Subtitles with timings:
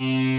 [0.00, 0.37] mm